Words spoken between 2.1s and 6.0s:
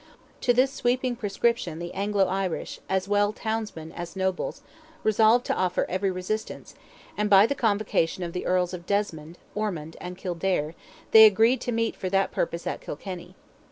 Irish, as well townsmen as nobles, resolved to offer